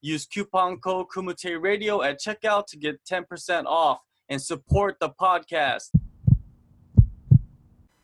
Use 0.00 0.26
coupon 0.26 0.78
code 0.78 1.08
Kumite 1.08 1.60
Radio 1.60 2.02
at 2.02 2.20
checkout 2.20 2.66
to 2.66 2.76
get 2.76 3.04
10% 3.04 3.64
off 3.66 3.98
and 4.28 4.40
support 4.40 4.98
the 5.00 5.10
podcast. 5.10 5.90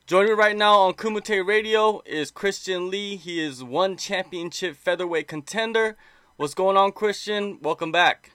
Joining 0.05 0.33
me 0.33 0.33
right 0.33 0.57
now 0.57 0.79
on 0.81 0.93
Kumite 0.93 1.47
Radio 1.47 2.01
is 2.05 2.31
Christian 2.31 2.89
Lee. 2.89 3.15
He 3.15 3.39
is 3.39 3.63
one 3.63 3.95
championship 3.95 4.75
featherweight 4.75 5.27
contender. 5.29 5.95
What's 6.35 6.53
going 6.53 6.75
on, 6.75 6.91
Christian? 6.91 7.59
Welcome 7.61 7.93
back. 7.93 8.31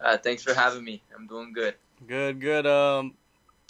Uh, 0.00 0.16
thanks 0.16 0.42
for 0.42 0.54
having 0.54 0.82
me. 0.82 1.02
I'm 1.14 1.26
doing 1.26 1.52
good. 1.52 1.74
Good, 2.06 2.40
good. 2.40 2.66
Um, 2.66 3.14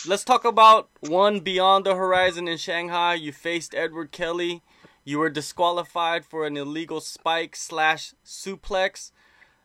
let's 0.07 0.23
talk 0.23 0.45
about 0.45 0.89
one 1.01 1.41
beyond 1.41 1.85
the 1.85 1.97
horizon 1.97 2.47
in 2.47 2.59
Shanghai. 2.59 3.15
You 3.15 3.33
faced 3.33 3.75
Edward 3.75 4.13
Kelly. 4.13 4.63
You 5.09 5.21
were 5.21 5.31
disqualified 5.31 6.27
for 6.27 6.47
an 6.47 6.59
illegal 6.59 7.01
spike 7.01 7.57
slash 7.57 8.13
suplex. 8.27 9.11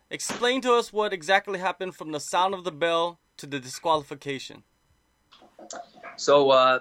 Explain 0.10 0.62
to 0.62 0.72
us 0.72 0.94
what 0.94 1.12
exactly 1.12 1.60
happened 1.60 1.96
from 1.96 2.14
the 2.14 2.22
sound 2.22 2.54
of 2.54 2.64
the 2.64 2.72
bell 2.72 3.20
to 3.36 3.46
the 3.46 3.60
disqualification. 3.60 4.64
So 6.16 6.52
uh, 6.52 6.80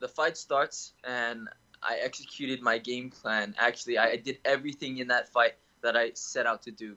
the 0.00 0.08
fight 0.08 0.36
starts, 0.36 0.94
and 1.04 1.48
I 1.80 1.98
executed 2.02 2.60
my 2.60 2.78
game 2.78 3.08
plan. 3.08 3.54
Actually, 3.56 3.98
I 3.98 4.16
did 4.16 4.38
everything 4.44 4.98
in 4.98 5.06
that 5.06 5.28
fight 5.28 5.54
that 5.82 5.96
I 5.96 6.10
set 6.14 6.44
out 6.44 6.62
to 6.62 6.72
do. 6.72 6.96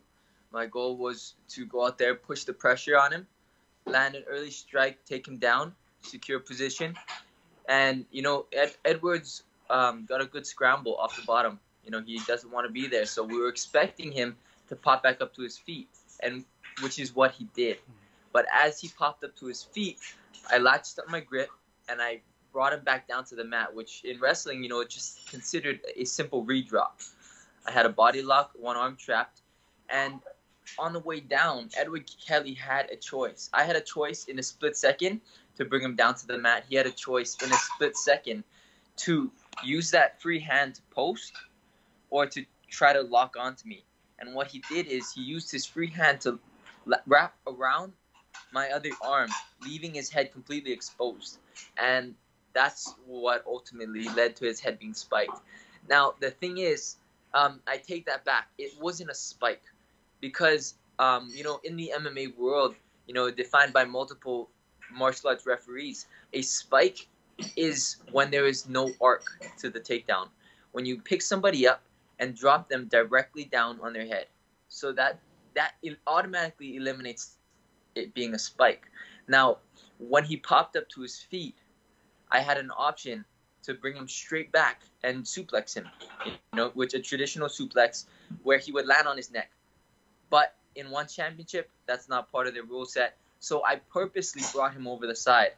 My 0.52 0.66
goal 0.66 0.98
was 0.98 1.36
to 1.50 1.68
go 1.68 1.86
out 1.86 2.00
there, 2.00 2.16
push 2.16 2.46
the 2.46 2.54
pressure 2.54 2.98
on 2.98 3.14
him, 3.14 3.28
land 3.86 4.16
an 4.16 4.24
early 4.28 4.50
strike, 4.50 5.06
take 5.06 5.28
him 5.28 5.38
down, 5.38 5.76
secure 6.02 6.40
position. 6.40 6.96
And, 7.68 8.06
you 8.10 8.24
know, 8.24 8.48
Ed- 8.52 8.78
Edwards 8.84 9.44
um, 9.70 10.06
got 10.08 10.22
a 10.22 10.26
good 10.26 10.46
scramble 10.46 10.96
off 10.98 11.16
the 11.16 11.24
bottom. 11.24 11.60
You 11.86 11.92
know, 11.92 12.02
he 12.02 12.20
doesn't 12.28 12.52
want 12.52 12.68
to 12.68 12.72
be 12.72 12.88
there. 12.88 13.06
So 13.06 13.24
we 13.24 13.38
were 13.38 13.50
expecting 13.50 14.12
him 14.12 14.36
to 14.68 14.76
pop 14.76 15.04
back 15.04 15.22
up 15.22 15.34
to 15.36 15.42
his 15.42 15.58
feet, 15.58 15.88
and 16.22 16.46
which 16.82 17.00
is 17.00 17.16
what 17.16 17.32
he 17.32 17.48
did. 17.56 17.78
But 18.32 18.46
as 18.54 18.80
he 18.80 18.90
popped 18.90 19.24
up 19.24 19.36
to 19.38 19.46
his 19.48 19.64
feet, 19.64 20.00
I 20.52 20.58
latched 20.58 21.00
up 21.00 21.10
my 21.10 21.20
grip 21.20 21.50
and 21.90 22.02
I 22.02 22.22
brought 22.52 22.74
him 22.74 22.84
back 22.84 23.08
down 23.08 23.26
to 23.26 23.36
the 23.36 23.44
mat, 23.44 23.74
which 23.74 24.04
in 24.04 24.20
wrestling, 24.20 24.64
you 24.64 24.70
know, 24.70 24.82
it's 24.82 24.94
just 24.94 25.30
considered 25.30 25.80
a 25.96 26.06
simple 26.06 26.44
redrop. 26.44 27.00
I 27.66 27.72
had 27.72 27.86
a 27.86 27.90
body 27.90 28.22
lock, 28.22 28.52
one 28.56 28.78
arm 28.78 28.96
trapped, 28.96 29.42
and 29.90 30.20
on 30.78 30.94
the 30.94 31.00
way 31.00 31.20
down, 31.20 31.70
Edward 31.78 32.10
Kelly 32.26 32.54
had 32.54 32.90
a 32.92 32.96
choice. 32.96 33.50
I 33.54 33.64
had 33.64 33.76
a 33.76 33.82
choice 33.82 34.26
in 34.26 34.38
a 34.40 34.44
split 34.44 34.78
second 34.78 35.22
to 35.58 35.66
bring 35.66 35.82
him 35.82 35.96
down 35.96 36.16
to 36.16 36.28
the 36.28 36.38
mat. 36.38 36.66
He 36.70 36.76
had 36.76 36.86
a 36.86 36.92
choice 36.92 37.36
in 37.44 37.52
a 37.52 37.56
split 37.56 37.98
second 37.98 38.44
to 38.98 39.32
use 39.64 39.92
that 39.92 40.22
free 40.22 40.40
hand 40.40 40.76
to 40.76 40.82
post 40.92 41.34
or 42.10 42.26
to 42.28 42.46
try 42.70 42.94
to 42.94 43.02
lock 43.02 43.36
onto 43.38 43.68
me. 43.68 43.84
And 44.20 44.34
what 44.34 44.48
he 44.48 44.62
did 44.70 44.88
is 44.88 45.12
he 45.14 45.22
used 45.22 45.52
his 45.52 45.66
free 45.66 45.90
hand 45.90 46.22
to 46.22 46.40
wrap 47.08 47.36
around 47.48 47.94
my 48.52 48.70
other 48.70 48.90
arm, 49.02 49.30
leaving 49.64 49.94
his 49.94 50.10
head 50.10 50.32
completely 50.32 50.72
exposed. 50.72 51.38
And 51.78 52.16
that's 52.54 52.94
what 53.06 53.44
ultimately 53.46 54.08
led 54.10 54.36
to 54.38 54.46
his 54.46 54.60
head 54.60 54.80
being 54.80 54.94
spiked. 54.94 55.40
Now, 55.88 56.14
the 56.20 56.32
thing 56.32 56.58
is, 56.58 56.98
um, 57.34 57.62
I 57.68 57.78
take 57.78 58.06
that 58.08 58.26
back. 58.26 58.48
It 58.58 58.72
wasn't 58.82 59.10
a 59.12 59.16
spike 59.16 59.64
because, 60.20 60.76
um, 60.98 61.30
you 61.34 61.44
know, 61.44 61.60
in 61.64 61.78
the 61.78 61.94
MMA 61.96 62.38
world, 62.38 62.76
you 63.08 63.14
know, 63.14 63.30
defined 63.32 63.74
by 63.74 63.86
multiple 63.86 64.50
martial 64.92 65.30
arts 65.30 65.46
referees, 65.46 66.08
a 66.34 66.42
spike 66.42 67.08
is 67.56 67.98
when 68.12 68.32
there 68.32 68.48
is 68.48 68.68
no 68.68 68.92
arc 69.02 69.26
to 69.60 69.70
the 69.70 69.80
takedown. 69.80 70.28
When 70.72 70.86
you 70.86 71.00
pick 71.00 71.22
somebody 71.22 71.68
up 71.68 71.82
and 72.20 72.36
drop 72.36 72.70
them 72.70 72.88
directly 72.88 73.46
down 73.46 73.80
on 73.82 73.94
their 73.94 74.06
head. 74.06 74.28
So 74.68 74.92
that 74.94 75.20
that 75.56 75.74
automatically 76.06 76.76
eliminates 76.76 77.38
it 77.96 78.14
being 78.14 78.36
a 78.36 78.40
spike. 78.40 78.86
Now, 79.28 79.58
when 79.98 80.24
he 80.24 80.38
popped 80.38 80.76
up 80.76 80.88
to 80.90 81.02
his 81.02 81.20
feet, 81.20 81.56
I 82.32 82.40
had 82.40 82.58
an 82.58 82.72
option 82.78 83.26
to 83.64 83.74
bring 83.74 83.96
him 83.96 84.08
straight 84.08 84.52
back 84.52 84.82
and 85.04 85.24
suplex 85.24 85.74
him, 85.74 85.88
you 86.26 86.32
know, 86.54 86.70
which 86.76 86.94
a 86.94 87.00
traditional 87.00 87.50
suplex 87.50 88.06
where 88.44 88.58
he 88.58 88.72
would 88.72 88.86
land 88.88 89.08
on 89.08 89.18
his 89.18 89.32
neck. 89.32 89.50
But 90.30 90.56
in 90.76 90.90
one 90.90 91.08
championship, 91.08 91.70
that's 91.88 92.08
not 92.08 92.32
part 92.32 92.48
of 92.48 92.54
the 92.54 92.62
rule 92.62 92.86
set. 92.86 93.18
So 93.40 93.66
I 93.66 93.78
purposely 93.92 94.44
brought 94.54 94.74
him 94.74 94.88
over 94.88 95.08
the 95.08 95.16
side. 95.16 95.54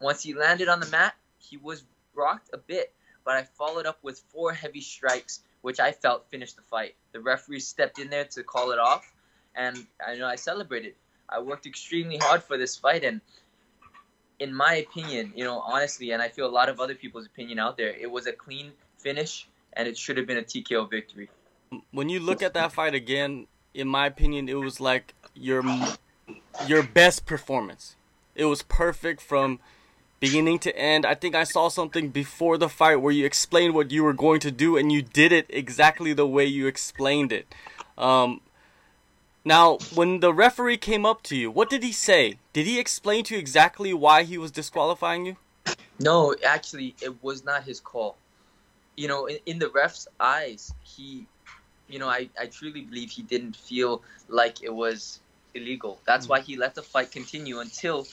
Once 0.00 0.22
he 0.22 0.34
landed 0.34 0.68
on 0.68 0.80
the 0.80 0.86
mat, 0.86 1.14
he 1.38 1.56
was 1.58 1.84
rocked 2.14 2.50
a 2.52 2.58
bit, 2.58 2.92
but 3.24 3.36
I 3.36 3.42
followed 3.42 3.86
up 3.86 3.98
with 4.02 4.22
four 4.28 4.52
heavy 4.52 4.80
strikes, 4.80 5.40
which 5.60 5.78
I 5.78 5.92
felt 5.92 6.30
finished 6.30 6.56
the 6.56 6.62
fight. 6.62 6.94
The 7.12 7.20
referee 7.20 7.60
stepped 7.60 7.98
in 7.98 8.08
there 8.08 8.24
to 8.24 8.42
call 8.42 8.72
it 8.72 8.78
off, 8.78 9.12
and 9.54 9.86
I 10.06 10.16
know 10.16 10.26
I 10.26 10.36
celebrated. 10.36 10.94
I 11.28 11.40
worked 11.40 11.66
extremely 11.66 12.16
hard 12.16 12.42
for 12.42 12.56
this 12.56 12.76
fight, 12.76 13.04
and 13.04 13.20
in 14.38 14.54
my 14.54 14.76
opinion, 14.76 15.32
you 15.36 15.44
know, 15.44 15.60
honestly, 15.60 16.12
and 16.12 16.22
I 16.22 16.28
feel 16.28 16.46
a 16.46 16.48
lot 16.50 16.68
of 16.68 16.80
other 16.80 16.94
people's 16.94 17.26
opinion 17.26 17.58
out 17.58 17.76
there, 17.76 17.90
it 17.90 18.10
was 18.10 18.26
a 18.26 18.32
clean 18.32 18.72
finish, 18.96 19.46
and 19.74 19.86
it 19.86 19.96
should 19.98 20.16
have 20.16 20.26
been 20.26 20.38
a 20.38 20.42
TKO 20.42 20.90
victory. 20.90 21.28
When 21.92 22.08
you 22.08 22.20
look 22.20 22.42
at 22.42 22.54
that 22.54 22.72
fight 22.72 22.94
again, 22.94 23.46
in 23.74 23.86
my 23.86 24.06
opinion, 24.06 24.48
it 24.48 24.54
was 24.54 24.80
like 24.80 25.14
your 25.34 25.62
your 26.66 26.82
best 26.82 27.26
performance. 27.26 27.96
It 28.34 28.46
was 28.46 28.62
perfect 28.62 29.20
from 29.20 29.60
beginning 30.20 30.58
to 30.60 30.76
end. 30.76 31.06
I 31.06 31.14
think 31.14 31.34
I 31.34 31.44
saw 31.44 31.68
something 31.68 32.10
before 32.10 32.58
the 32.58 32.68
fight 32.68 32.96
where 32.96 33.12
you 33.12 33.24
explained 33.24 33.74
what 33.74 33.90
you 33.90 34.04
were 34.04 34.12
going 34.12 34.40
to 34.40 34.50
do 34.50 34.76
and 34.76 34.92
you 34.92 35.02
did 35.02 35.32
it 35.32 35.46
exactly 35.48 36.12
the 36.12 36.26
way 36.26 36.44
you 36.44 36.66
explained 36.66 37.32
it. 37.32 37.52
Um, 37.96 38.42
now, 39.44 39.78
when 39.94 40.20
the 40.20 40.34
referee 40.34 40.76
came 40.76 41.06
up 41.06 41.22
to 41.24 41.36
you, 41.36 41.50
what 41.50 41.70
did 41.70 41.82
he 41.82 41.92
say? 41.92 42.36
Did 42.52 42.66
he 42.66 42.78
explain 42.78 43.24
to 43.24 43.34
you 43.34 43.40
exactly 43.40 43.94
why 43.94 44.22
he 44.24 44.36
was 44.36 44.50
disqualifying 44.50 45.24
you? 45.24 45.36
No, 45.98 46.34
actually, 46.44 46.94
it 47.00 47.22
was 47.22 47.44
not 47.44 47.64
his 47.64 47.80
call. 47.80 48.16
You 48.96 49.08
know, 49.08 49.26
in, 49.26 49.38
in 49.46 49.58
the 49.58 49.70
ref's 49.70 50.06
eyes, 50.18 50.74
he, 50.82 51.26
you 51.88 51.98
know, 51.98 52.08
I, 52.08 52.28
I 52.38 52.46
truly 52.46 52.82
believe 52.82 53.10
he 53.10 53.22
didn't 53.22 53.56
feel 53.56 54.02
like 54.28 54.62
it 54.62 54.74
was 54.74 55.20
illegal. 55.54 55.98
That's 56.04 56.24
mm-hmm. 56.24 56.32
why 56.32 56.40
he 56.40 56.56
let 56.56 56.74
the 56.74 56.82
fight 56.82 57.10
continue 57.10 57.60
until 57.60 58.06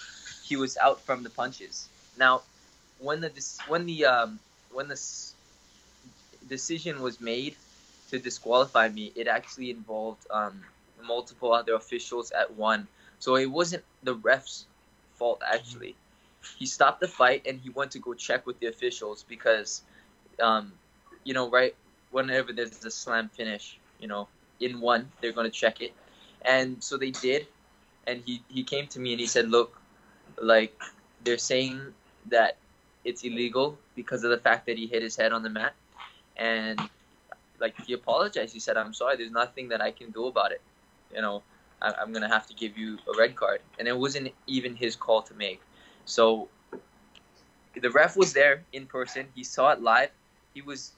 he 0.43 0.55
was 0.55 0.77
out 0.77 1.01
from 1.01 1.23
the 1.23 1.29
punches. 1.29 1.89
Now, 2.17 2.43
when 2.99 3.21
the 3.21 3.31
when 3.67 3.85
the 3.85 4.05
um, 4.05 4.39
when 4.71 4.87
the 4.87 4.97
decision 6.47 7.01
was 7.01 7.19
made 7.19 7.57
to 8.07 8.19
disqualify 8.19 8.89
me, 8.89 9.11
it 9.15 9.27
actually 9.27 9.69
involved 9.71 10.25
um, 10.31 10.65
multiple 11.03 11.53
other 11.53 11.73
officials 11.75 12.31
at 12.31 12.53
one. 12.55 12.87
So 13.19 13.35
it 13.35 13.47
wasn't 13.51 13.83
the 14.03 14.15
ref's 14.15 14.67
fault 15.15 15.41
actually. 15.45 15.95
He 16.57 16.65
stopped 16.65 17.01
the 17.01 17.07
fight 17.07 17.45
and 17.47 17.59
he 17.59 17.69
went 17.69 17.91
to 17.91 17.99
go 17.99 18.13
check 18.13 18.45
with 18.45 18.59
the 18.59 18.67
officials 18.67 19.23
because, 19.27 19.83
um, 20.41 20.73
you 21.23 21.33
know, 21.33 21.49
right 21.49 21.75
whenever 22.11 22.53
there's 22.53 22.83
a 22.85 22.91
slam 22.91 23.29
finish, 23.29 23.79
you 23.99 24.07
know, 24.07 24.29
in 24.59 24.79
one 24.79 25.11
they're 25.21 25.31
gonna 25.33 25.49
check 25.49 25.81
it, 25.81 25.93
and 26.41 26.83
so 26.83 26.97
they 26.97 27.11
did, 27.11 27.47
and 28.07 28.23
he 28.25 28.43
he 28.49 28.63
came 28.63 28.87
to 28.87 28.99
me 28.99 29.11
and 29.13 29.19
he 29.19 29.27
said, 29.27 29.49
look, 29.49 29.79
like 30.41 30.79
they're 31.23 31.37
saying 31.37 31.93
that 32.29 32.57
it's 33.03 33.23
illegal 33.23 33.77
because 33.95 34.23
of 34.23 34.31
the 34.31 34.37
fact 34.37 34.65
that 34.67 34.77
he 34.77 34.87
hit 34.87 35.01
his 35.03 35.15
head 35.15 35.31
on 35.33 35.43
the 35.43 35.49
mat. 35.49 35.73
And 36.37 36.79
like 37.59 37.75
he 37.85 37.93
apologized. 37.93 38.53
He 38.53 38.59
said, 38.59 38.77
"I'm 38.77 38.93
sorry. 38.93 39.17
There's 39.17 39.31
nothing 39.31 39.69
that 39.69 39.81
I 39.81 39.91
can 39.91 40.11
do 40.11 40.27
about 40.27 40.51
it. 40.51 40.61
You 41.13 41.21
know, 41.21 41.43
I- 41.81 41.93
I'm 41.93 42.11
gonna 42.13 42.29
have 42.29 42.47
to 42.47 42.53
give 42.53 42.77
you 42.77 42.97
a 43.07 43.17
red 43.17 43.35
card." 43.35 43.61
And 43.79 43.87
it 43.87 43.97
wasn't 43.97 44.33
even 44.47 44.75
his 44.75 44.95
call 44.95 45.21
to 45.23 45.33
make. 45.33 45.61
So 46.05 46.49
the 47.79 47.89
ref 47.91 48.15
was 48.17 48.33
there 48.33 48.63
in 48.73 48.85
person. 48.87 49.27
He 49.35 49.43
saw 49.43 49.71
it 49.71 49.81
live. 49.81 50.11
He 50.53 50.61
was 50.61 50.93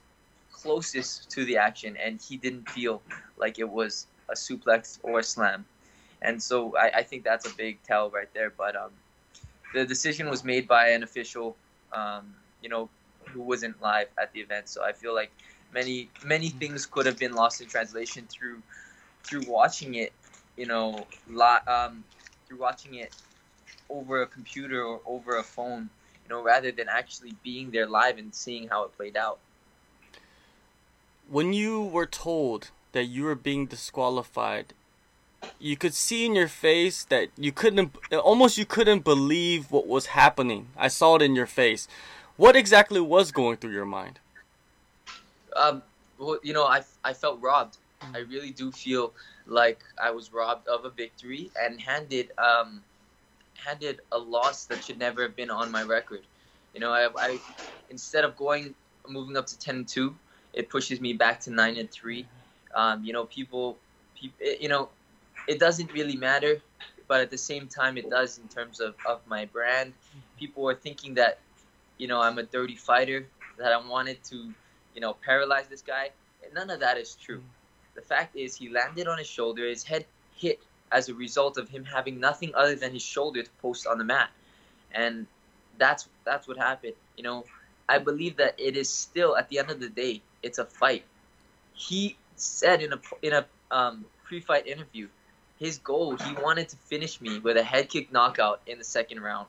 closest 0.51 1.29
to 1.31 1.45
the 1.45 1.57
action, 1.57 1.97
and 1.97 2.21
he 2.21 2.37
didn't 2.37 2.69
feel 2.69 3.01
like 3.37 3.59
it 3.59 3.69
was 3.69 4.07
a 4.29 4.33
suplex 4.33 4.99
or 5.03 5.19
a 5.19 5.23
slam. 5.23 5.65
And 6.21 6.41
so 6.41 6.75
I, 6.77 6.99
I 6.99 7.03
think 7.03 7.23
that's 7.23 7.45
a 7.51 7.55
big 7.55 7.81
tell 7.83 8.09
right 8.09 8.31
there. 8.33 8.49
But 8.49 8.75
um, 8.75 8.91
the 9.73 9.85
decision 9.85 10.29
was 10.29 10.43
made 10.43 10.67
by 10.67 10.89
an 10.89 11.03
official, 11.03 11.55
um, 11.93 12.33
you 12.61 12.69
know, 12.69 12.89
who 13.29 13.41
wasn't 13.41 13.81
live 13.81 14.07
at 14.21 14.33
the 14.33 14.39
event. 14.39 14.69
So 14.69 14.83
I 14.83 14.93
feel 14.93 15.13
like 15.13 15.31
many 15.73 16.09
many 16.23 16.49
things 16.49 16.85
could 16.85 17.05
have 17.05 17.17
been 17.17 17.33
lost 17.33 17.61
in 17.61 17.67
translation 17.67 18.27
through 18.27 18.61
through 19.23 19.43
watching 19.47 19.95
it 19.95 20.13
you 20.59 20.65
know, 20.65 21.07
lot 21.29 21.65
um, 21.69 22.03
through 22.45 22.57
watching 22.57 22.95
it 22.95 23.15
over 23.89 24.21
a 24.21 24.27
computer 24.27 24.83
or 24.83 24.99
over 25.05 25.37
a 25.37 25.43
phone, 25.43 25.89
you 26.23 26.29
know, 26.29 26.43
rather 26.43 26.69
than 26.71 26.87
actually 26.89 27.33
being 27.41 27.71
there 27.71 27.87
live 27.87 28.17
and 28.17 28.35
seeing 28.35 28.67
how 28.67 28.83
it 28.83 28.95
played 28.97 29.15
out. 29.15 29.39
When 31.29 31.53
you 31.53 31.81
were 31.81 32.05
told 32.05 32.71
that 32.91 33.05
you 33.05 33.23
were 33.23 33.35
being 33.35 33.67
disqualified, 33.67 34.73
you 35.59 35.75
could 35.77 35.93
see 35.93 36.25
in 36.25 36.35
your 36.35 36.47
face 36.47 37.03
that 37.05 37.29
you 37.37 37.51
couldn't 37.51 37.95
almost 38.13 38.57
you 38.57 38.65
couldn't 38.65 39.03
believe 39.03 39.71
what 39.71 39.87
was 39.87 40.07
happening. 40.07 40.67
I 40.77 40.87
saw 40.87 41.15
it 41.15 41.21
in 41.21 41.35
your 41.35 41.45
face. 41.47 41.87
What 42.37 42.55
exactly 42.55 43.01
was 43.01 43.31
going 43.31 43.57
through 43.57 43.73
your 43.73 43.85
mind? 43.85 44.19
Um, 45.55 45.83
well, 46.17 46.39
you 46.43 46.53
know, 46.53 46.65
I, 46.65 46.83
I 47.03 47.13
felt 47.13 47.41
robbed. 47.41 47.77
I 48.13 48.19
really 48.19 48.51
do 48.51 48.71
feel 48.71 49.11
like 49.45 49.79
I 50.01 50.11
was 50.11 50.31
robbed 50.31 50.67
of 50.67 50.85
a 50.85 50.89
victory 50.89 51.51
and 51.61 51.81
handed 51.81 52.31
um, 52.37 52.81
handed 53.55 53.99
a 54.11 54.17
loss 54.17 54.65
that 54.65 54.83
should 54.83 54.97
never 54.97 55.21
have 55.23 55.35
been 55.35 55.49
on 55.49 55.69
my 55.69 55.83
record. 55.83 56.21
You 56.73 56.79
know, 56.79 56.91
I, 56.91 57.09
I 57.17 57.39
instead 57.89 58.23
of 58.23 58.37
going 58.37 58.73
moving 59.07 59.35
up 59.35 59.47
to 59.47 59.59
ten 59.59 59.77
and 59.77 59.87
two, 59.87 60.15
it 60.53 60.69
pushes 60.69 61.01
me 61.01 61.13
back 61.13 61.41
to 61.41 61.51
nine 61.51 61.77
and 61.77 61.91
three. 61.91 62.25
Um, 62.73 63.03
you 63.03 63.11
know, 63.11 63.25
people, 63.25 63.77
people, 64.15 64.37
you 64.61 64.69
know, 64.69 64.89
it 65.49 65.57
doesn't 65.57 65.91
really 65.91 66.15
matter, 66.15 66.61
but 67.07 67.21
at 67.21 67.31
the 67.31 67.37
same 67.37 67.67
time, 67.67 67.97
it 67.97 68.07
does 68.07 68.37
in 68.37 68.47
terms 68.47 68.79
of, 68.79 68.93
of 69.07 69.19
my 69.27 69.45
brand. 69.45 69.93
People 70.37 70.69
are 70.69 70.75
thinking 70.75 71.15
that, 71.15 71.39
you 71.97 72.07
know, 72.07 72.21
I'm 72.21 72.37
a 72.37 72.43
dirty 72.43 72.75
fighter, 72.75 73.25
that 73.57 73.73
I 73.73 73.77
wanted 73.89 74.23
to, 74.25 74.35
you 74.93 75.01
know, 75.01 75.15
paralyze 75.25 75.67
this 75.67 75.81
guy. 75.81 76.11
And 76.43 76.53
none 76.53 76.69
of 76.69 76.79
that 76.81 76.99
is 76.99 77.15
true. 77.15 77.41
The 77.95 78.01
fact 78.01 78.35
is, 78.35 78.55
he 78.55 78.69
landed 78.69 79.07
on 79.07 79.17
his 79.17 79.25
shoulder, 79.27 79.67
his 79.67 79.83
head 79.83 80.05
hit 80.35 80.61
as 80.91 81.09
a 81.09 81.15
result 81.15 81.57
of 81.57 81.67
him 81.67 81.83
having 81.83 82.19
nothing 82.19 82.53
other 82.53 82.75
than 82.75 82.93
his 82.93 83.01
shoulder 83.01 83.41
to 83.41 83.49
post 83.59 83.87
on 83.87 83.97
the 83.97 84.03
mat. 84.03 84.29
And 84.93 85.25
that's 85.79 86.07
that's 86.25 86.47
what 86.47 86.57
happened. 86.57 86.93
You 87.17 87.23
know, 87.23 87.45
I 87.89 87.97
believe 87.97 88.37
that 88.37 88.53
it 88.59 88.77
is 88.77 88.87
still 88.87 89.35
at 89.35 89.49
the 89.49 89.57
end 89.57 89.71
of 89.71 89.79
the 89.79 89.89
day, 89.89 90.21
it's 90.43 90.59
a 90.59 90.65
fight. 90.65 91.05
He 91.73 92.17
said 92.35 92.83
in 92.83 92.93
a 92.93 92.99
in 93.23 93.33
a 93.33 93.45
um, 93.71 94.05
pre-fight 94.23 94.67
interview 94.67 95.07
his 95.59 95.77
goal, 95.77 96.15
he 96.15 96.33
wanted 96.35 96.69
to 96.69 96.77
finish 96.77 97.19
me 97.19 97.39
with 97.39 97.57
a 97.57 97.63
head 97.63 97.89
kick 97.89 98.11
knockout 98.11 98.61
in 98.65 98.77
the 98.77 98.83
second 98.83 99.21
round. 99.21 99.47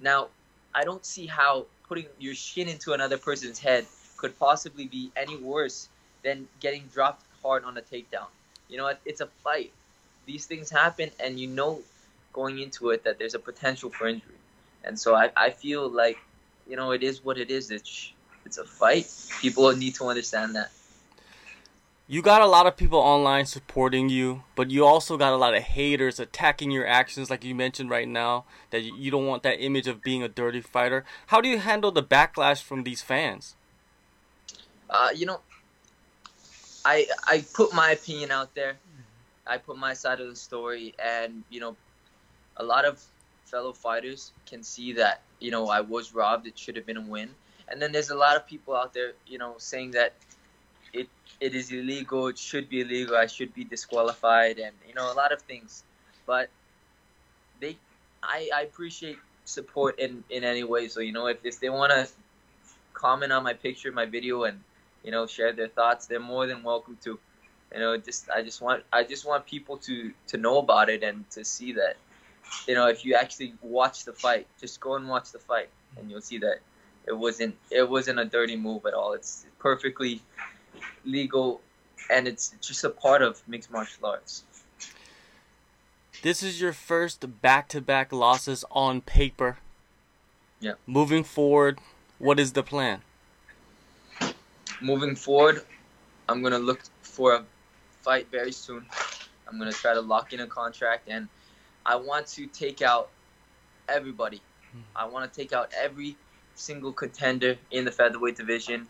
Now, 0.00 0.28
I 0.74 0.84
don't 0.84 1.04
see 1.04 1.26
how 1.26 1.66
putting 1.88 2.06
your 2.18 2.34
shin 2.34 2.68
into 2.68 2.92
another 2.92 3.16
person's 3.16 3.58
head 3.58 3.86
could 4.16 4.38
possibly 4.38 4.86
be 4.86 5.10
any 5.16 5.36
worse 5.36 5.88
than 6.22 6.48
getting 6.60 6.82
dropped 6.92 7.24
hard 7.42 7.64
on 7.64 7.76
a 7.76 7.80
takedown. 7.80 8.26
You 8.68 8.78
know, 8.78 8.92
it's 9.04 9.20
a 9.20 9.26
fight. 9.44 9.72
These 10.26 10.46
things 10.46 10.68
happen, 10.68 11.10
and 11.20 11.38
you 11.38 11.46
know 11.46 11.80
going 12.32 12.58
into 12.58 12.90
it 12.90 13.04
that 13.04 13.18
there's 13.18 13.34
a 13.34 13.38
potential 13.38 13.88
for 13.88 14.08
injury. 14.08 14.34
And 14.84 14.98
so 14.98 15.14
I, 15.14 15.30
I 15.36 15.50
feel 15.50 15.88
like, 15.88 16.18
you 16.68 16.76
know, 16.76 16.90
it 16.90 17.02
is 17.02 17.24
what 17.24 17.38
it 17.38 17.50
is. 17.50 17.70
It's, 17.70 18.12
it's 18.44 18.58
a 18.58 18.64
fight. 18.64 19.06
People 19.40 19.74
need 19.76 19.94
to 19.94 20.06
understand 20.06 20.56
that 20.56 20.70
you 22.08 22.22
got 22.22 22.40
a 22.40 22.46
lot 22.46 22.66
of 22.66 22.76
people 22.76 23.00
online 23.00 23.46
supporting 23.46 24.08
you, 24.08 24.44
but 24.54 24.70
you 24.70 24.84
also 24.84 25.16
got 25.16 25.32
a 25.32 25.36
lot 25.36 25.56
of 25.56 25.62
haters 25.64 26.20
attacking 26.20 26.70
your 26.70 26.86
actions, 26.86 27.30
like 27.30 27.44
you 27.44 27.54
mentioned 27.54 27.90
right 27.90 28.06
now, 28.06 28.44
that 28.70 28.82
you 28.82 29.10
don't 29.10 29.26
want 29.26 29.42
that 29.42 29.60
image 29.60 29.88
of 29.88 30.02
being 30.02 30.22
a 30.22 30.28
dirty 30.28 30.60
fighter. 30.60 31.04
How 31.28 31.40
do 31.40 31.48
you 31.48 31.58
handle 31.58 31.90
the 31.90 32.04
backlash 32.04 32.62
from 32.62 32.84
these 32.84 33.02
fans? 33.02 33.56
Uh, 34.88 35.08
you 35.14 35.26
know, 35.26 35.40
I 36.84 37.06
I 37.26 37.44
put 37.54 37.74
my 37.74 37.90
opinion 37.90 38.30
out 38.30 38.54
there. 38.54 38.76
I 39.44 39.58
put 39.58 39.76
my 39.76 39.94
side 39.94 40.20
of 40.20 40.28
the 40.28 40.36
story, 40.36 40.94
and 41.04 41.42
you 41.50 41.58
know, 41.58 41.76
a 42.56 42.62
lot 42.62 42.84
of 42.84 43.02
fellow 43.46 43.72
fighters 43.72 44.30
can 44.46 44.62
see 44.62 44.92
that 44.92 45.22
you 45.40 45.50
know 45.50 45.68
I 45.68 45.80
was 45.80 46.14
robbed. 46.14 46.46
It 46.46 46.56
should 46.56 46.76
have 46.76 46.86
been 46.86 46.96
a 46.96 47.00
win. 47.00 47.30
And 47.68 47.82
then 47.82 47.90
there's 47.90 48.10
a 48.10 48.14
lot 48.14 48.36
of 48.36 48.46
people 48.46 48.76
out 48.76 48.94
there, 48.94 49.14
you 49.26 49.38
know, 49.38 49.56
saying 49.58 49.90
that 49.90 50.12
it 50.96 51.08
it 51.40 51.54
is 51.54 51.70
illegal. 51.70 52.28
It 52.28 52.38
should 52.38 52.68
be 52.68 52.80
illegal. 52.80 53.16
I 53.16 53.26
should 53.26 53.52
be 53.54 53.64
disqualified, 53.64 54.58
and 54.58 54.74
you 54.88 54.94
know 54.94 55.12
a 55.12 55.16
lot 55.22 55.32
of 55.32 55.42
things. 55.42 55.84
But 56.26 56.48
they, 57.60 57.76
I, 58.22 58.50
I 58.54 58.62
appreciate 58.62 59.18
support 59.44 59.98
in 59.98 60.24
in 60.30 60.44
any 60.44 60.64
way. 60.64 60.88
So 60.88 61.00
you 61.00 61.12
know 61.12 61.26
if 61.26 61.38
if 61.44 61.60
they 61.60 61.70
want 61.70 61.92
to 61.92 62.08
comment 62.94 63.32
on 63.32 63.44
my 63.44 63.52
picture, 63.52 63.92
my 63.92 64.06
video, 64.06 64.44
and 64.44 64.60
you 65.04 65.10
know 65.10 65.26
share 65.26 65.52
their 65.52 65.68
thoughts, 65.68 66.06
they're 66.06 66.20
more 66.20 66.46
than 66.46 66.62
welcome 66.62 66.98
to. 67.04 67.18
You 67.74 67.80
know, 67.80 67.96
just 67.96 68.30
I 68.30 68.42
just 68.42 68.62
want 68.62 68.84
I 68.92 69.02
just 69.02 69.26
want 69.26 69.46
people 69.46 69.76
to 69.88 70.12
to 70.28 70.36
know 70.36 70.58
about 70.58 70.88
it 70.88 71.02
and 71.02 71.28
to 71.30 71.44
see 71.44 71.72
that. 71.72 71.96
You 72.68 72.74
know, 72.74 72.86
if 72.86 73.04
you 73.04 73.14
actually 73.14 73.54
watch 73.60 74.04
the 74.04 74.12
fight, 74.12 74.46
just 74.60 74.80
go 74.80 74.94
and 74.94 75.08
watch 75.08 75.32
the 75.32 75.40
fight, 75.40 75.68
and 75.96 76.08
you'll 76.08 76.20
see 76.20 76.38
that 76.38 76.60
it 77.06 77.16
wasn't 77.16 77.56
it 77.70 77.88
wasn't 77.88 78.18
a 78.20 78.24
dirty 78.24 78.56
move 78.56 78.86
at 78.86 78.94
all. 78.94 79.12
It's 79.12 79.46
perfectly 79.58 80.22
legal, 81.04 81.60
and 82.10 82.28
it's 82.28 82.54
just 82.60 82.84
a 82.84 82.90
part 82.90 83.22
of 83.22 83.42
mixed 83.46 83.70
martial 83.70 84.06
arts. 84.06 84.44
This 86.22 86.42
is 86.42 86.60
your 86.60 86.72
first 86.72 87.40
back-to-back 87.42 88.12
losses 88.12 88.64
on 88.70 89.00
paper. 89.00 89.58
Yeah. 90.60 90.72
Moving 90.86 91.24
forward, 91.24 91.78
what 92.18 92.40
is 92.40 92.52
the 92.52 92.62
plan? 92.62 93.02
Moving 94.80 95.14
forward, 95.14 95.62
I'm 96.28 96.42
gonna 96.42 96.58
look 96.58 96.80
for 97.02 97.34
a 97.34 97.44
fight 98.02 98.28
very 98.30 98.52
soon. 98.52 98.86
I'm 99.46 99.58
gonna 99.58 99.72
try 99.72 99.94
to 99.94 100.00
lock 100.00 100.32
in 100.32 100.40
a 100.40 100.46
contract, 100.46 101.08
and 101.08 101.28
I 101.84 101.96
want 101.96 102.26
to 102.28 102.46
take 102.46 102.82
out 102.82 103.10
everybody. 103.88 104.40
Hmm. 104.72 104.80
I 104.96 105.04
want 105.06 105.30
to 105.30 105.40
take 105.40 105.52
out 105.52 105.72
every 105.76 106.16
single 106.54 106.92
contender 106.92 107.56
in 107.70 107.84
the 107.84 107.92
featherweight 107.92 108.36
division 108.36 108.88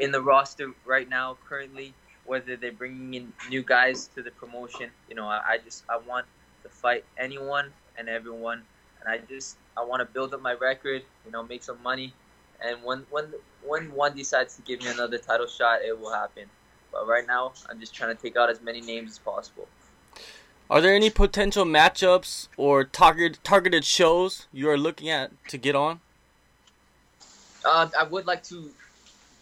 in 0.00 0.10
the 0.10 0.20
roster 0.20 0.72
right 0.84 1.08
now, 1.08 1.36
currently, 1.48 1.94
whether 2.24 2.56
they're 2.56 2.72
bringing 2.72 3.14
in 3.14 3.32
new 3.48 3.62
guys 3.62 4.08
to 4.14 4.22
the 4.22 4.30
promotion. 4.32 4.90
You 5.08 5.14
know, 5.14 5.26
I, 5.26 5.40
I 5.46 5.58
just 5.58 5.84
I 5.88 5.98
want 5.98 6.26
to 6.62 6.68
fight 6.68 7.04
anyone 7.18 7.72
and 7.96 8.08
everyone, 8.08 8.62
and 9.00 9.08
I 9.08 9.18
just 9.28 9.56
I 9.76 9.84
want 9.84 10.00
to 10.00 10.06
build 10.06 10.34
up 10.34 10.40
my 10.40 10.54
record. 10.54 11.02
You 11.24 11.32
know, 11.32 11.42
make 11.42 11.62
some 11.62 11.82
money, 11.82 12.14
and 12.64 12.82
when 12.82 13.06
when 13.10 13.32
when 13.64 13.92
one 13.92 14.16
decides 14.16 14.56
to 14.56 14.62
give 14.62 14.80
me 14.80 14.88
another 14.88 15.18
title 15.18 15.46
shot, 15.46 15.82
it 15.82 15.98
will 15.98 16.12
happen. 16.12 16.44
But 16.90 17.06
right 17.06 17.26
now, 17.26 17.52
I'm 17.68 17.78
just 17.78 17.94
trying 17.94 18.16
to 18.16 18.20
take 18.20 18.36
out 18.36 18.50
as 18.50 18.60
many 18.60 18.80
names 18.80 19.12
as 19.12 19.18
possible. 19.18 19.68
Are 20.68 20.80
there 20.80 20.94
any 20.94 21.10
potential 21.10 21.64
matchups 21.64 22.48
or 22.56 22.84
target 22.84 23.38
targeted 23.42 23.84
shows 23.84 24.46
you 24.52 24.70
are 24.70 24.78
looking 24.78 25.08
at 25.08 25.32
to 25.48 25.58
get 25.58 25.74
on? 25.74 26.00
Uh, 27.64 27.88
I 27.98 28.04
would 28.04 28.26
like 28.26 28.42
to 28.44 28.70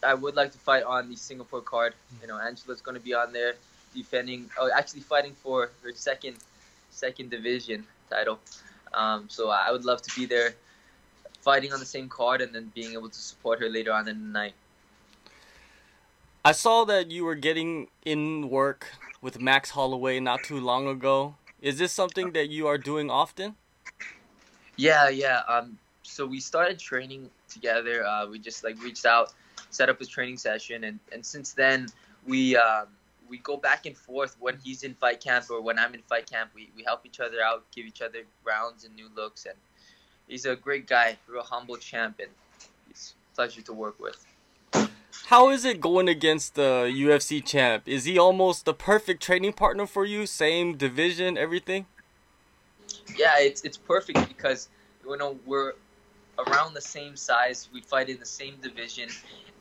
I 0.02 0.14
would 0.14 0.37
like 0.37 0.52
to 0.52 0.59
fight 0.59 0.85
on 0.85 1.09
the 1.09 1.17
Singapore 1.17 1.61
card. 1.61 1.95
You 2.21 2.28
know, 2.28 2.38
Angela's 2.38 2.81
going 2.81 2.97
to 2.97 3.02
be 3.02 3.14
on 3.14 3.33
there 3.33 3.55
defending, 3.95 4.50
oh, 4.59 4.71
actually 4.75 5.00
fighting 5.00 5.35
for 5.35 5.71
her 5.83 5.93
second 5.93 6.37
second 6.90 7.31
division 7.31 7.85
title. 8.11 8.38
Um, 8.93 9.26
so 9.28 9.50
I 9.50 9.71
would 9.71 9.85
love 9.85 10.02
to 10.02 10.14
be 10.19 10.26
there, 10.26 10.55
fighting 11.43 11.73
on 11.73 11.81
the 11.81 11.87
same 11.87 12.09
card, 12.09 12.40
and 12.40 12.55
then 12.55 12.73
being 12.75 12.93
able 12.93 13.09
to 13.09 13.19
support 13.19 13.61
her 13.61 13.69
later 13.69 13.93
on 13.93 14.09
in 14.09 14.19
the 14.19 14.28
night. 14.28 14.55
I 16.45 16.52
saw 16.52 16.85
that 16.87 17.11
you 17.11 17.25
were 17.25 17.35
getting 17.35 17.88
in 18.05 18.49
work 18.49 18.87
with 19.21 19.40
Max 19.40 19.71
Holloway 19.71 20.21
not 20.21 20.43
too 20.43 20.59
long 20.59 20.88
ago. 20.88 21.35
Is 21.61 21.78
this 21.78 21.93
something 21.93 22.33
that 22.33 22.49
you 22.49 22.67
are 22.67 22.78
doing 22.78 23.11
often? 23.11 23.57
Yeah, 24.76 25.09
yeah. 25.09 25.43
Um, 25.49 25.76
so 26.02 26.25
we 26.25 26.40
started 26.40 26.78
training 26.78 27.28
together. 27.49 28.07
Uh, 28.07 28.26
we 28.28 28.38
just 28.38 28.64
like 28.64 28.81
reached 28.83 29.05
out 29.05 29.33
set 29.71 29.89
up 29.89 29.99
his 29.99 30.09
training 30.09 30.37
session, 30.37 30.85
and, 30.85 30.99
and 31.13 31.25
since 31.25 31.53
then 31.53 31.89
we 32.27 32.57
um, 32.57 32.87
we 33.29 33.39
go 33.39 33.57
back 33.57 33.87
and 33.87 33.97
forth 33.97 34.37
when 34.41 34.59
he's 34.63 34.83
in 34.83 34.95
fight 34.95 35.21
camp 35.21 35.47
or 35.51 35.61
when 35.61 35.79
I'm 35.79 35.95
in 35.95 36.03
fight 36.03 36.31
camp. 36.31 36.51
We, 36.55 36.71
we 36.77 36.83
help 36.83 37.05
each 37.05 37.21
other 37.21 37.43
out, 37.43 37.65
give 37.75 37.87
each 37.87 38.03
other 38.03 38.21
rounds 38.45 38.85
and 38.85 38.95
new 38.97 39.09
looks, 39.15 39.47
and 39.47 39.55
he's 40.27 40.47
a 40.47 40.57
great 40.57 40.87
guy, 40.87 41.17
real 41.27 41.43
humble 41.43 41.77
champ, 41.77 42.21
and 42.21 42.31
he's 42.89 43.15
a 43.33 43.35
pleasure 43.37 43.63
to 43.63 43.73
work 43.73 43.99
with. 44.01 44.25
How 45.27 45.51
is 45.51 45.65
it 45.65 45.81
going 45.81 46.09
against 46.09 46.55
the 46.55 46.91
UFC 46.91 47.45
champ? 47.45 47.87
Is 47.87 48.05
he 48.05 48.19
almost 48.19 48.65
the 48.65 48.73
perfect 48.73 49.23
training 49.23 49.53
partner 49.53 49.87
for 49.87 50.05
you? 50.07 50.25
Same 50.25 50.77
division, 50.77 51.37
everything? 51.37 51.87
Yeah, 53.17 53.35
it's 53.39 53.63
it's 53.63 53.77
perfect 53.77 54.27
because 54.29 54.69
you 55.05 55.17
know 55.17 55.39
we're 55.45 55.75
around 56.39 56.75
the 56.75 56.81
same 56.81 57.17
size. 57.17 57.69
We 57.73 57.83
fight 57.83 58.09
in 58.09 58.19
the 58.19 58.27
same 58.27 58.57
division, 58.63 59.09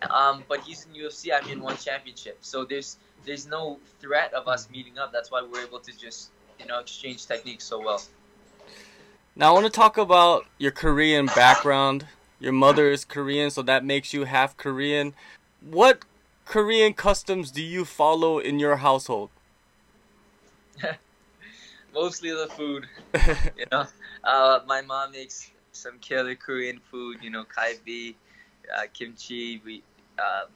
um, 0.10 0.44
but 0.48 0.62
he's 0.62 0.86
in 0.86 0.94
UFC. 0.94 1.32
I'm 1.34 1.50
in 1.50 1.62
one 1.62 1.77
championship, 1.77 2.39
so 2.42 2.66
there's 2.66 2.98
there's 3.25 3.48
no 3.48 3.80
threat 4.00 4.34
of 4.34 4.48
us 4.48 4.70
meeting 4.70 4.98
up. 4.98 5.12
That's 5.12 5.32
why 5.32 5.42
we're 5.42 5.63
able 5.66 5.80
to 5.80 5.98
just 5.98 6.32
you 6.60 6.66
know 6.66 6.80
exchange 6.80 7.25
techniques 7.25 7.63
so 7.63 7.80
well. 7.80 8.01
Now 9.36 9.50
I 9.50 9.54
want 9.54 9.66
to 9.66 9.72
talk 9.72 9.98
about 9.98 10.46
your 10.58 10.72
Korean 10.72 11.27
background. 11.27 12.08
Your 12.39 12.54
mother 12.54 12.92
is 12.92 13.06
Korean, 13.06 13.50
so 13.50 13.62
that 13.63 13.84
makes 13.84 14.13
you 14.13 14.25
half 14.25 14.56
Korean. 14.58 15.13
What 15.62 16.06
Korean 16.46 16.94
customs 16.94 17.51
do 17.51 17.63
you 17.63 17.84
follow 17.84 18.39
in 18.39 18.60
your 18.60 18.77
household? 18.77 19.30
mostly 21.98 22.30
the 22.30 22.48
food. 22.48 22.88
you 23.58 23.66
know, 23.72 23.86
uh, 24.24 24.60
my 24.68 24.82
mom 24.82 25.12
makes 25.12 25.51
some 25.72 25.98
killer 26.00 26.36
Korean 26.36 26.80
food. 26.92 27.18
You 27.22 27.30
know, 27.32 27.44
kalbi, 27.46 28.16
uh, 28.75 28.84
kimchi. 28.94 29.62
We 29.66 29.84
um, 30.19 30.50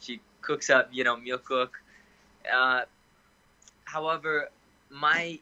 she 0.00 0.20
cooks 0.40 0.70
up. 0.70 0.88
You 0.92 1.04
know, 1.04 1.16
myeokguk. 1.16 1.70
Uh, 2.52 2.82
however, 3.84 4.48
my 4.90 5.38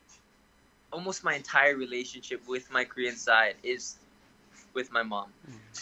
almost 0.93 1.25
my 1.25 1.35
entire 1.35 1.77
relationship 1.77 2.47
with 2.47 2.71
my 2.71 2.85
Korean 2.85 3.17
side 3.17 3.55
is 3.63 3.97
with 4.75 4.93
my 4.93 5.03
mom. 5.03 5.33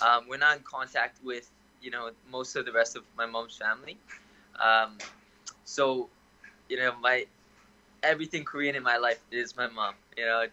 Um, 0.00 0.26
we're 0.28 0.38
not 0.38 0.56
in 0.56 0.62
contact 0.62 1.22
with 1.24 1.50
you 1.82 1.90
know 1.90 2.10
most 2.30 2.56
of 2.56 2.64
the 2.64 2.72
rest 2.72 2.96
of 2.96 3.02
my 3.16 3.26
mom's 3.26 3.56
family. 3.56 3.96
Um, 4.60 4.98
so, 5.64 6.08
you 6.68 6.76
know, 6.76 6.94
my 7.00 7.26
everything 8.02 8.44
Korean 8.44 8.76
in 8.76 8.82
my 8.82 8.96
life 8.96 9.20
is 9.30 9.56
my 9.56 9.68
mom. 9.68 9.94
You 10.16 10.26
know, 10.26 10.46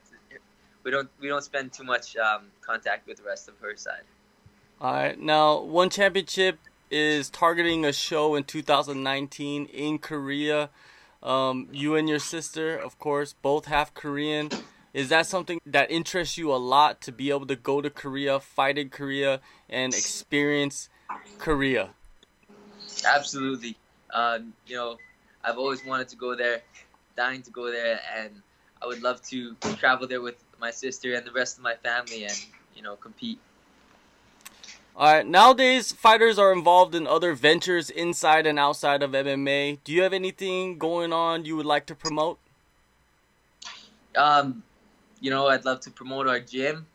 we 0.83 0.91
don't 0.91 1.09
we 1.19 1.27
don't 1.27 1.43
spend 1.43 1.73
too 1.73 1.83
much 1.83 2.15
um, 2.17 2.43
contact 2.61 3.07
with 3.07 3.17
the 3.17 3.23
rest 3.23 3.47
of 3.47 3.57
her 3.59 3.75
side. 3.75 4.03
All 4.79 4.93
right, 4.93 5.19
now 5.19 5.61
one 5.61 5.89
championship 5.89 6.59
is 6.89 7.29
targeting 7.29 7.85
a 7.85 7.93
show 7.93 8.35
in 8.35 8.43
2019 8.43 9.65
in 9.65 9.99
Korea. 9.99 10.69
Um, 11.21 11.67
you 11.71 11.95
and 11.95 12.07
your 12.07 12.19
sister, 12.19 12.77
of 12.77 12.97
course, 12.99 13.33
both 13.41 13.65
half 13.65 13.93
Korean. 13.93 14.49
Is 14.93 15.09
that 15.09 15.27
something 15.27 15.59
that 15.65 15.91
interests 15.91 16.37
you 16.37 16.51
a 16.51 16.57
lot 16.57 17.01
to 17.01 17.11
be 17.11 17.29
able 17.29 17.45
to 17.47 17.55
go 17.55 17.81
to 17.81 17.89
Korea, 17.89 18.39
fight 18.39 18.77
in 18.77 18.89
Korea, 18.89 19.41
and 19.69 19.93
experience 19.93 20.89
Korea? 21.37 21.91
Absolutely. 23.05 23.75
Um, 24.13 24.53
you 24.65 24.75
know, 24.75 24.97
I've 25.43 25.57
always 25.57 25.85
wanted 25.85 26.07
to 26.09 26.15
go 26.15 26.35
there, 26.35 26.61
dying 27.15 27.41
to 27.43 27.51
go 27.51 27.71
there, 27.71 27.99
and 28.17 28.41
I 28.81 28.87
would 28.87 29.01
love 29.01 29.21
to 29.23 29.55
travel 29.77 30.07
there 30.07 30.21
with 30.21 30.43
my 30.59 30.71
sister 30.71 31.13
and 31.13 31.25
the 31.25 31.31
rest 31.31 31.57
of 31.57 31.63
my 31.63 31.75
family 31.75 32.23
and, 32.25 32.45
you 32.75 32.81
know, 32.81 32.95
compete. 32.95 33.39
All 34.97 35.13
right. 35.13 35.27
Nowadays, 35.27 35.91
fighters 35.91 36.39
are 36.39 36.51
involved 36.51 36.95
in 36.95 37.05
other 37.05 37.35
ventures 37.35 37.91
inside 37.91 38.47
and 38.47 38.57
outside 38.57 39.03
of 39.03 39.11
MMA. 39.11 39.77
Do 39.83 39.91
you 39.93 40.01
have 40.01 40.11
anything 40.11 40.79
going 40.79 41.13
on 41.13 41.45
you 41.45 41.55
would 41.55 41.67
like 41.67 41.85
to 41.85 41.95
promote? 41.95 42.39
Um, 44.15 44.63
you 45.21 45.29
know, 45.29 45.49
I'd 45.49 45.65
love 45.65 45.81
to 45.81 45.91
promote 45.91 46.27
our 46.27 46.39
gym 46.39 46.87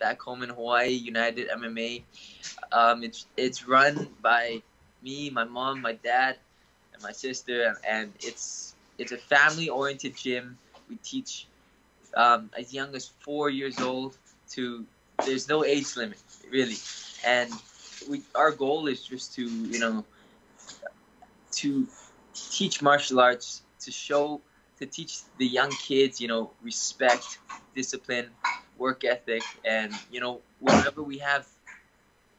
back 0.00 0.20
home 0.20 0.42
in 0.42 0.48
Hawaii, 0.48 0.88
United 0.88 1.48
MMA. 1.48 2.02
Um, 2.72 3.04
it's 3.04 3.26
it's 3.36 3.68
run 3.68 4.08
by 4.20 4.60
me, 5.00 5.30
my 5.30 5.44
mom, 5.44 5.80
my 5.80 5.92
dad, 5.92 6.36
and 6.92 7.00
my 7.04 7.12
sister, 7.12 7.68
and, 7.68 7.76
and 7.88 8.12
it's 8.18 8.74
it's 8.98 9.12
a 9.12 9.16
family-oriented 9.16 10.16
gym. 10.16 10.58
We 10.90 10.96
teach 11.04 11.46
um, 12.16 12.50
as 12.58 12.74
young 12.74 12.96
as 12.96 13.12
four 13.20 13.48
years 13.48 13.78
old 13.78 14.16
to. 14.50 14.84
There's 15.24 15.48
no 15.48 15.64
age 15.64 15.96
limit, 15.96 16.18
really, 16.50 16.74
and 17.26 17.50
we 18.08 18.22
our 18.34 18.50
goal 18.50 18.86
is 18.86 19.04
just 19.04 19.34
to 19.34 19.42
you 19.42 19.78
know 19.78 20.04
to 21.52 21.86
teach 22.34 22.82
martial 22.82 23.20
arts 23.20 23.62
to 23.80 23.90
show 23.90 24.40
to 24.78 24.86
teach 24.86 25.20
the 25.38 25.46
young 25.46 25.70
kids 25.70 26.20
you 26.20 26.28
know 26.28 26.50
respect 26.62 27.38
discipline 27.74 28.28
work 28.78 29.04
ethic 29.04 29.42
and 29.64 29.92
you 30.10 30.20
know 30.20 30.40
whenever 30.60 31.02
we 31.02 31.18
have 31.18 31.46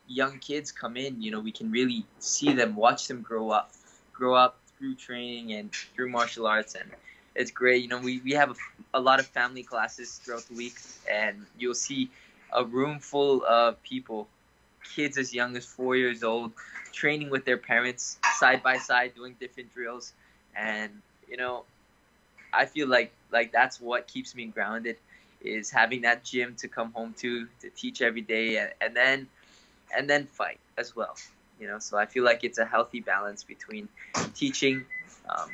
young 0.08 0.38
kids 0.40 0.72
come 0.72 0.98
in 0.98 1.22
you 1.22 1.32
know 1.32 1.40
we 1.40 1.52
can 1.52 1.72
really 1.72 2.06
see 2.20 2.54
them 2.54 2.76
watch 2.76 3.08
them 3.08 3.22
grow 3.22 3.50
up 3.50 3.72
grow 4.14 4.34
up 4.36 4.60
through 4.78 4.96
training 4.96 5.54
and 5.54 5.72
through 5.72 6.10
martial 6.10 6.46
arts 6.48 6.76
and 6.76 6.92
it's 7.36 7.52
great. 7.52 7.82
You 7.82 7.90
know 7.90 8.00
we, 8.00 8.20
we 8.20 8.32
have 8.32 8.52
a, 8.52 8.56
a 8.94 9.00
lot 9.00 9.20
of 9.20 9.28
family 9.28 9.64
classes 9.64 10.22
throughout 10.24 10.48
the 10.48 10.56
week 10.56 10.76
and 11.12 11.46
you'll 11.58 11.74
see 11.74 12.10
a 12.54 12.64
room 12.64 13.00
full 13.00 13.44
of 13.46 13.82
people 13.84 14.28
kids 14.94 15.18
as 15.18 15.34
young 15.34 15.56
as 15.56 15.66
four 15.66 15.96
years 15.96 16.24
old 16.24 16.52
training 16.92 17.30
with 17.30 17.46
their 17.46 17.58
parents 17.58 18.18
side 18.40 18.64
by 18.64 18.78
side 18.78 19.14
doing 19.16 19.36
different 19.40 19.74
drills 19.74 20.14
and 20.56 20.92
you 21.28 21.38
know 21.38 21.66
i 22.54 22.66
feel 22.66 22.88
like 22.88 23.12
like 23.32 23.52
that's 23.52 23.82
what 23.82 24.08
keeps 24.08 24.36
me 24.36 24.46
grounded 24.46 24.98
is 25.42 25.70
having 25.70 26.02
that 26.02 26.24
gym 26.24 26.56
to 26.56 26.68
come 26.68 26.92
home 26.94 27.14
to 27.18 27.48
to 27.60 27.70
teach 27.70 28.02
every 28.02 28.22
day 28.22 28.58
and, 28.58 28.72
and 28.82 28.96
then 28.96 29.28
and 29.96 30.10
then 30.10 30.26
fight 30.26 30.60
as 30.78 30.96
well 30.96 31.16
you 31.60 31.68
know 31.68 31.80
so 31.80 31.98
i 31.98 32.06
feel 32.06 32.24
like 32.24 32.44
it's 32.44 32.58
a 32.58 32.66
healthy 32.66 33.02
balance 33.02 33.44
between 33.44 33.88
teaching 34.34 34.86
um, 35.30 35.50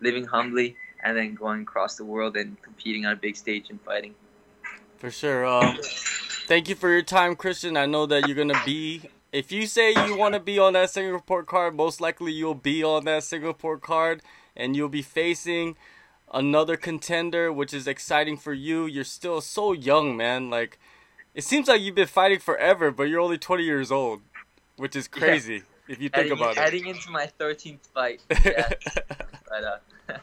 living 0.00 0.24
humbly 0.24 0.76
and 1.02 1.16
then 1.16 1.34
going 1.34 1.62
across 1.62 1.96
the 1.96 2.04
world 2.04 2.36
and 2.36 2.60
competing 2.62 3.06
on 3.06 3.12
a 3.12 3.16
big 3.16 3.36
stage 3.36 3.70
and 3.70 3.80
fighting 3.82 4.14
For 4.98 5.10
sure. 5.10 5.46
Um, 5.46 5.78
thank 6.48 6.68
you 6.68 6.74
for 6.74 6.88
your 6.88 7.02
time, 7.02 7.36
Christian. 7.36 7.76
I 7.76 7.86
know 7.86 8.06
that 8.06 8.26
you're 8.26 8.36
gonna 8.36 8.60
be. 8.64 9.02
If 9.30 9.52
you 9.52 9.66
say 9.66 9.92
you 10.06 10.16
want 10.16 10.32
to 10.32 10.40
be 10.40 10.58
on 10.58 10.72
that 10.72 10.88
Singapore 10.90 11.44
card, 11.44 11.76
most 11.76 12.00
likely 12.00 12.32
you'll 12.32 12.54
be 12.54 12.82
on 12.82 13.04
that 13.04 13.22
Singapore 13.22 13.76
card, 13.76 14.22
and 14.56 14.74
you'll 14.74 14.88
be 14.88 15.02
facing 15.02 15.76
another 16.32 16.76
contender, 16.76 17.52
which 17.52 17.74
is 17.74 17.86
exciting 17.86 18.38
for 18.38 18.54
you. 18.54 18.86
You're 18.86 19.04
still 19.04 19.42
so 19.42 19.72
young, 19.72 20.16
man. 20.16 20.48
Like, 20.48 20.78
it 21.34 21.44
seems 21.44 21.68
like 21.68 21.82
you've 21.82 21.94
been 21.94 22.06
fighting 22.06 22.38
forever, 22.38 22.90
but 22.90 23.04
you're 23.04 23.20
only 23.20 23.36
20 23.38 23.62
years 23.62 23.92
old, 23.92 24.22
which 24.76 24.96
is 24.96 25.06
crazy 25.06 25.62
if 25.86 26.00
you 26.00 26.08
think 26.08 26.32
about 26.32 26.52
it. 26.52 26.58
heading 26.58 26.86
into 26.86 27.10
my 27.10 27.30
13th 27.38 27.80
fight 27.94 28.20
yeah. 28.44 28.68
but 29.48 29.64
uh 29.64 30.18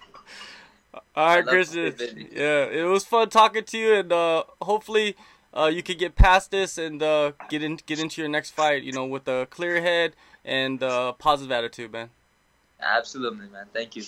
All 1.15 1.35
right, 1.35 1.45
Christian. 1.47 1.95
Yeah, 2.31 2.65
it 2.65 2.83
was 2.87 3.05
fun 3.05 3.29
talking 3.29 3.63
to 3.63 3.77
you, 3.77 3.93
and 3.93 4.11
uh, 4.11 4.43
hopefully, 4.61 5.15
uh, 5.55 5.67
you 5.67 5.83
could 5.83 5.97
get 5.99 6.15
past 6.15 6.51
this 6.51 6.77
and 6.77 7.01
uh, 7.01 7.31
get 7.49 7.63
in 7.63 7.77
get 7.85 7.99
into 7.99 8.21
your 8.21 8.29
next 8.29 8.51
fight. 8.51 8.83
You 8.83 8.91
know, 8.91 9.05
with 9.05 9.27
a 9.27 9.47
clear 9.49 9.81
head 9.81 10.15
and 10.43 10.81
uh, 10.83 11.13
positive 11.13 11.51
attitude, 11.51 11.91
man. 11.91 12.09
absolutely 12.81 13.47
man 13.47 13.65
thank 13.73 13.95
you 13.95 14.03